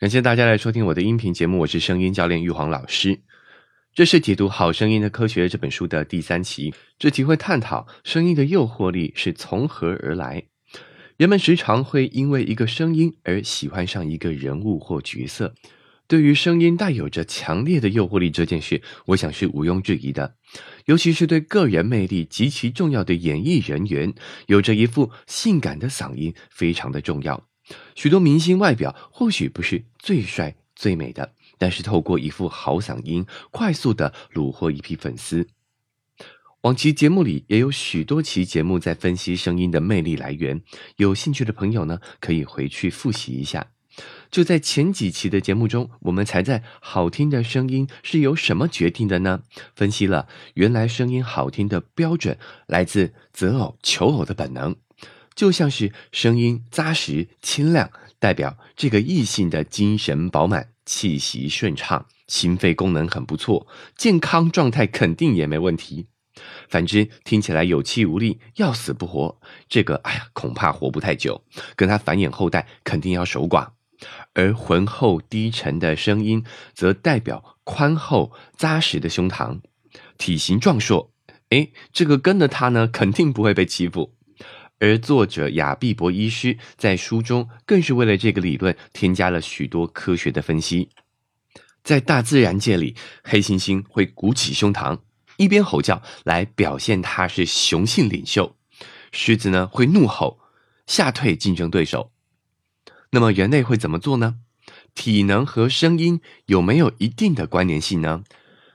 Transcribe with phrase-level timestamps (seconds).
[0.00, 3.20] 感谢大家来收听我的音频节目，我是声音教练玉皇老师。
[3.94, 10.42] 这是解读《好声音的科学》这本书的第三期，这题会探讨声音的诱惑力是从何而来。
[11.16, 15.54] 人们时常会因为一个声音而喜欢上一个人物或角色。
[16.08, 20.34] 对于声音带有着强烈的诱惑力这件事，我想是毋庸置疑的。
[20.86, 24.12] 尤其是对个人魅力极其重要的演艺人员，
[24.48, 27.46] 有着一副性感的嗓音非常的重要。
[27.94, 35.48] 许多明星外表或许不是最帅最美的，但是透过一副好嗓音，快速的虏获一批粉丝。
[36.62, 40.62] 往期节目里也有许多期节目在分析声音的魅力来源，
[40.96, 43.66] 有兴趣的朋友呢，可以回去复习一下。
[44.30, 49.42] 就在前几期的节目中，我们才在好听的声音是由什么决定的呢？
[49.76, 52.36] 分析了原来声音好听的标准
[52.66, 54.74] 来自择偶求偶的本能，
[55.34, 66.06] 就像是声音扎实清亮，代表这个异性的精神饱满、气息顺畅、心肺功能很不错，健康状态肯定也没问题。
[66.68, 71.44] 反之，听起来有气无力、要死不活，这个哎呀，恐怕活不太久，
[71.76, 73.68] 跟他繁衍后代肯定要守寡。
[74.32, 79.60] 而浑厚低沉的声音，则代表宽厚扎实的胸膛，
[80.18, 81.12] 体型壮硕。
[81.50, 84.14] 诶，这个跟的他呢，肯定不会被欺负。
[84.80, 90.90] 而作者亚碧博医师在书中，更是为了这个理论添加了许多科学的分析。
[91.82, 95.00] 在大自然界里，黑猩猩会鼓起胸膛，
[95.36, 98.54] 一边吼叫来表现它是雄性领袖；
[99.12, 100.40] 狮子呢，会怒吼，
[100.86, 102.10] 吓退竞争对手。
[103.10, 104.36] 那么人类会怎么做呢？
[104.94, 108.24] 体能和声音有没有一定的关联性呢？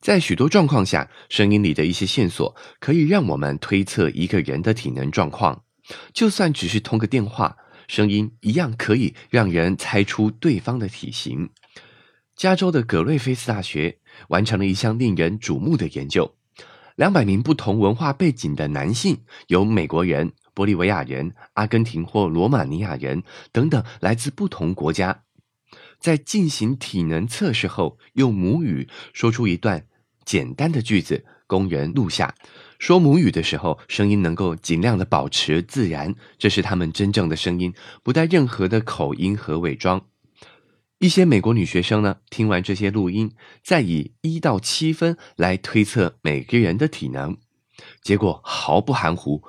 [0.00, 5.63] 在许多状况下，声音里的一些线索可以让我们推测一个人的体能状况。
[6.12, 7.56] 就算只是通个电话，
[7.88, 11.50] 声音一样可以让人猜出对方的体型。
[12.36, 16.34] 加州的格瑞菲斯大学完成了一项令人瞩目的研究：
[16.96, 20.32] 两百名不同文化背景的男性，有美国人。
[20.54, 25.24] 玻利维亚人、阿根廷或罗马尼亚人等等来自不同国家，
[25.98, 29.84] 在进行体能测试后，用母语说出一段
[30.24, 32.32] 简单的句子，供人录下。
[32.78, 40.06] 说母语的时候，声音能够尽量的保持自然，这是他们真正的声音，不带任何的口音和伪装。
[40.98, 47.36] 一些美国女学生呢，听完这些录音，再以一到七分来推测每个人的体能，
[48.02, 49.42] 结果毫不含糊。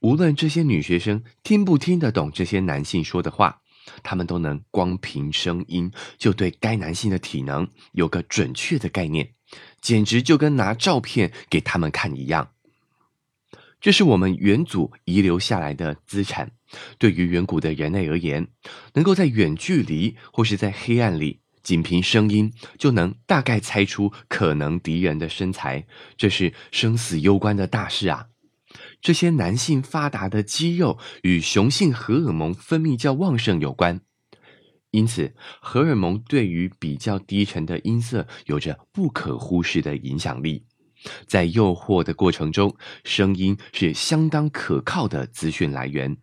[0.00, 3.60] 无论这些女学生听不听得懂这些男性说的话，
[4.02, 9.34] 他们都能光凭声音就对该男性的体能有个准确的概念，
[9.80, 12.50] 简直就跟拿照片给他们看一样。
[13.82, 16.52] 这是我们远祖遗留下来的资产。
[16.98, 18.46] 对于远古的人类而言，
[18.94, 25.84] 能够在远距离或是在黑暗里，仅凭声音就能大概猜出可能敌人的身材，
[26.16, 28.28] 这是生死攸关的大事啊！
[29.00, 34.00] 这些男性发达的肌肉与雄性荷尔蒙分泌较旺盛有关，
[34.92, 40.64] 因此荷尔蒙对于比较低沉的音色有着不可忽视的影响力。
[41.26, 46.16] 在诱惑的过程中，声音是相当可靠的资讯来源。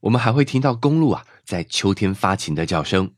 [0.00, 3.12] 我们还会听到公鹿啊在秋天发情的叫声，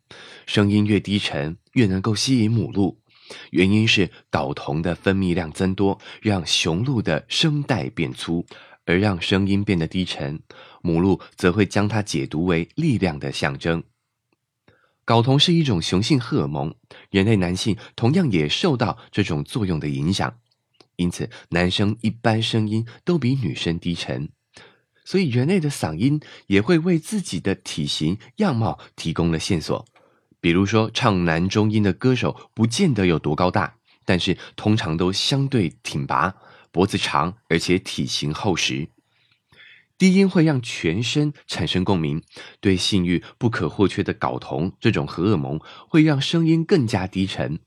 [0.46, 2.98] 声音越低沉，越能够吸引母鹿。
[3.52, 8.44] 原因是睾酮的分泌量增多，让雄鹿的声带变粗，
[8.84, 10.38] 而让声音变得低沉。
[10.82, 13.82] 母鹿则会将它解读为力量的象征。
[15.06, 16.74] 睾酮是一种雄性荷尔蒙，
[17.10, 20.38] 人类男性同样也受到这种作用的影响，
[20.96, 24.30] 因此男生一般声音都比女生低沉。
[25.04, 29.84] 所以人类的嗓音也会为自己的体型样貌提供了线索。
[30.40, 33.76] 比如说，唱男中音的歌手不见得有多高大，
[34.06, 36.34] 但是通常都相对挺拔，
[36.72, 38.88] 脖子长，而且体型厚实。
[39.96, 42.22] 低音会让全身产生共鸣，
[42.60, 47.58] 对性欲不可或缺的睾酮这种荷尔蒙会让声音更加低沉。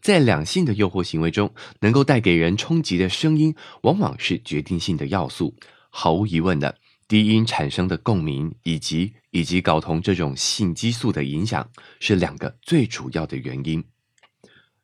[0.00, 5.54] 在两性的诱惑行为中，能够带给人冲击的声音，往往是决定性的要素。
[5.90, 6.78] 毫无疑问的。
[7.06, 11.68] 低音产生的共鸣，以及以及睾酮这种性激素的影响，
[12.00, 13.84] 是两个最主要的原因。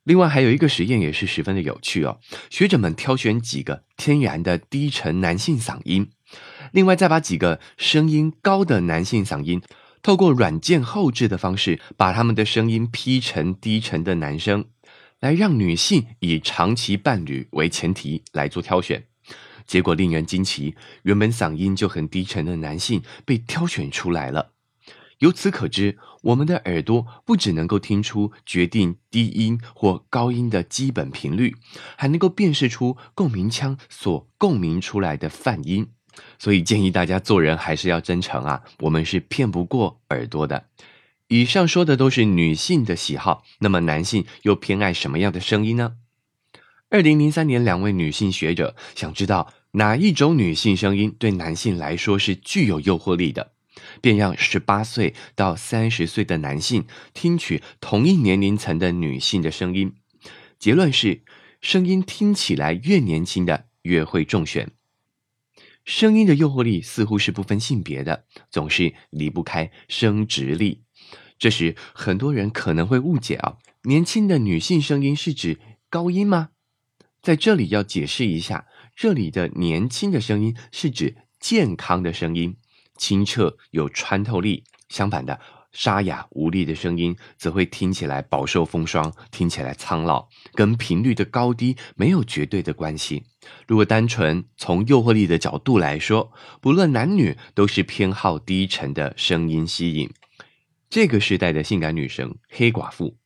[0.05, 2.21] 另外，还有一个实验也是十分的有趣哦。
[2.51, 6.11] 学者们挑选几个天然的低沉男性嗓音，
[6.73, 9.61] 另外再把几个声音高的男性嗓音，
[10.03, 14.65] 透过软件后置的方式，把他们的声音 P 成低沉的男生，
[15.19, 19.05] 来让女性以长期伴侣为前提来做挑选。
[19.67, 24.53] 结果令人惊奇，原本嗓音就很低沉的男性被挑选出来了。
[25.19, 31.55] 由此可知，我们的耳朵不只能够听出决定低音或高音的基本频率，
[31.97, 35.89] 还能够辨识出共鸣腔所共鸣出来的泛音。
[36.39, 40.67] 所以建议大家做人还是要真诚啊，我们是骗不过耳朵的。
[41.29, 45.93] 以上说的都是女性的喜好，那么男性又偏爱什么样的声音呢？
[46.89, 53.53] 二零零三年，两位女性学者想知道哪一种女性声音对男性来说是具有诱惑力的，
[54.01, 56.85] 便让十八岁到三十岁的男性
[57.15, 59.95] 听取同一年龄层的女性的声音，
[60.59, 61.23] 结论是，
[61.61, 64.73] 声音听起来越年轻的越会中选。
[65.91, 70.85] 声音的诱惑力似乎是不分性别的，总是离不开生殖力。
[71.37, 75.59] 这时，很多人可能会误解啊，年轻的女性声音是指
[75.89, 76.51] 高音吗？
[77.21, 82.57] 在这里要解释一下，这里的年轻的声音是指健康的声音，
[82.97, 84.63] 清澈有穿透力。
[84.89, 85.41] 相反的。
[85.73, 93.25] 沙哑无力的声音，则会听起来饱受风霜，听起来苍老，跟频率的高低没有绝对的关系。
[93.67, 100.11] 如果单纯从诱惑力的角度来说，不论男女，都是偏好低沉的声音吸引。
[100.89, 103.17] 这个时代的性感女神黑寡妇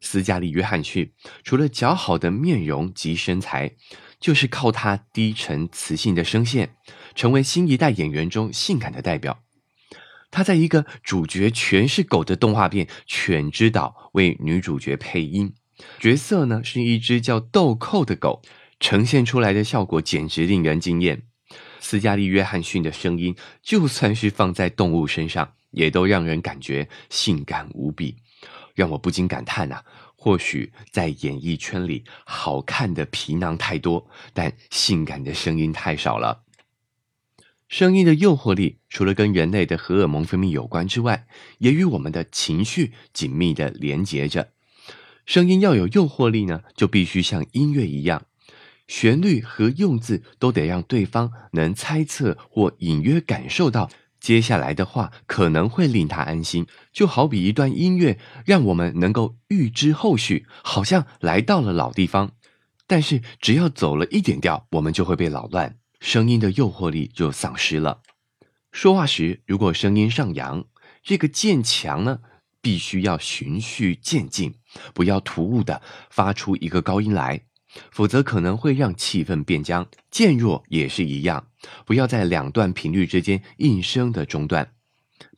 [0.00, 1.12] 斯嘉丽·约翰逊，
[1.42, 3.72] 除了姣好的面容及身材，
[4.20, 6.76] 就是靠她低沉磁性的声线，
[7.16, 9.40] 成为新一代演员中性感的代表。
[10.30, 15.54] 他在一个主角全是狗的动画片《犬之岛》为女主角配音，
[15.98, 18.42] 角色呢是一只叫豆蔻的狗，
[18.78, 21.22] 呈现出来的效果简直令人惊艳。
[21.80, 28.16] 斯嘉丽·约翰逊的声音，就算是放在动物身上，也都让人感觉性感无比，
[28.74, 29.82] 让我不禁感叹呐：
[30.14, 36.44] 或许在演艺圈里，好看的皮囊太多，但性感的声音太少了。
[37.68, 41.26] 声音的诱惑力，除了跟人类的荷尔蒙分泌有关之外，
[41.58, 44.48] 也与我们的情绪紧密的连结着。
[45.26, 48.22] 声音要有诱惑力呢，就必须像音乐一样，
[48.86, 56.66] 旋律和用字都得让对方能猜测或隐约感受到接下来的话可能会令他安心。
[56.90, 62.32] 就好比一段音乐，让我们能够预知后续，好像来到了老地方，
[62.86, 65.76] 但是只要走了一点调，我们就会被扰乱。
[66.00, 68.02] 声音的诱惑力就丧失了。
[68.70, 70.64] 说话时，如果声音上扬，
[71.02, 72.20] 这个渐强呢，
[72.60, 74.54] 必须要循序渐进，
[74.94, 77.42] 不要突兀的发出一个高音来，
[77.90, 79.88] 否则可能会让气氛变僵。
[80.10, 81.48] 渐弱也是一样，
[81.84, 84.74] 不要在两段频率之间应声的中断。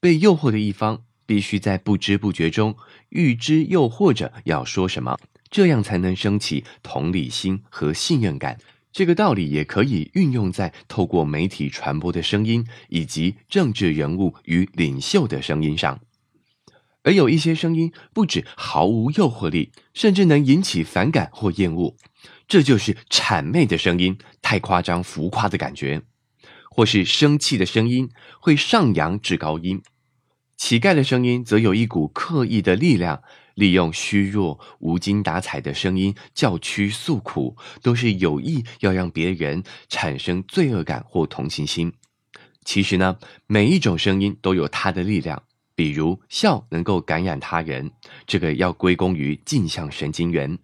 [0.01, 2.77] 被诱惑的一方必须在不知不觉中
[3.11, 5.17] 预知诱惑者要说什么，
[5.51, 8.59] 这样才能升起同理心和信任感。
[8.93, 16.01] 这个道理也可以运用在透过媒体传播的声音，以及政治人物与领袖的声音上。
[17.03, 21.97] 而有一些声音不止毫无诱惑力，甚至能引起反感或厌恶，
[22.49, 26.03] 这就是谄媚的声音，太夸张、浮夸的感觉；
[26.71, 28.11] 或是生气的声音
[28.41, 29.81] 会上扬至高音。
[30.57, 33.23] 乞丐的声音则有一股刻意的力量。
[33.61, 41.93] 利用虚弱、无精打采的声音叫屈诉苦，都是有意要让别人产生罪恶感或同情心。
[42.65, 45.43] 其实呢，每一种声音都有它的力量。
[45.75, 47.91] 比如笑能够感染他人，
[48.27, 50.59] 这个要归功于镜像神经元。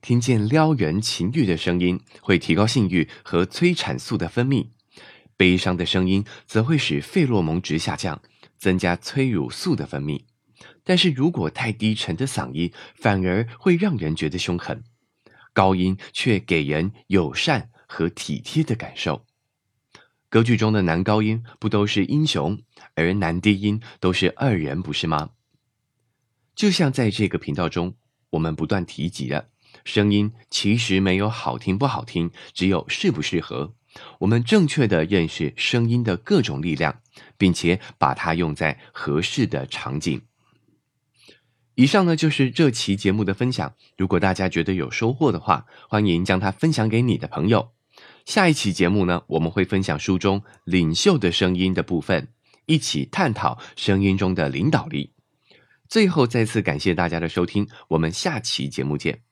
[0.00, 4.68] 听见撩人情欲的声音，会提高性欲和催产素的分泌；
[5.36, 8.20] 悲伤的声音则会使费洛蒙值下降，
[8.58, 10.22] 增加催乳素的分泌。
[10.88, 14.78] 但是如果太低沉的嗓音，反而会让人觉得凶狠；
[15.52, 19.26] 高音却给人友善和体贴的感受。
[20.30, 22.58] 歌剧中的男高音不都是英雄，
[22.94, 25.32] 而男低音都是二人，不是吗？
[26.54, 27.94] 就像在这个频道中，
[28.30, 29.50] 我们不断提及的，
[29.84, 33.74] 声音其实没有好听不好听，只有适不适合。
[34.20, 37.02] 我们正确的认识声音的各种力量，
[37.36, 40.22] 并且把它用在合适的场景。
[41.78, 43.72] 以上呢就是这期节目的分享。
[43.96, 47.70] 如果大家觉得有收获的话，欢迎将它分享给你的朋友。
[48.24, 52.32] 下一期节目呢，我们会分享书中领袖的声音的部分，
[52.66, 55.12] 一起探讨声音中的领导力。
[55.88, 59.27] 最后再次感谢大家的收听，我们下期节目见。